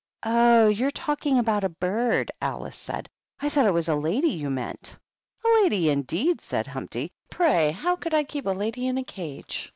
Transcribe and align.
"Oh, 0.25 0.67
you 0.67 0.87
are 0.87 0.97
talking 0.97 1.37
about 1.37 1.63
a 1.63 1.69
birdy^ 1.69 2.29
Alice 2.41 2.75
said. 2.75 3.07
"I 3.39 3.49
thought 3.49 3.67
it 3.67 3.73
was 3.75 3.87
a 3.87 3.93
lady 3.93 4.29
you 4.29 4.49
meant."" 4.49 4.97
A 5.45 5.47
lady, 5.61 5.91
indeed!" 5.91 6.41
said 6.41 6.65
Humpty." 6.65 7.11
Pray, 7.29 7.69
how 7.69 7.97
could 7.97 8.15
I 8.15 8.23
keep 8.23 8.47
a 8.47 8.49
lady 8.49 8.87
in 8.87 8.97
a 8.97 9.03
cage? 9.03 9.69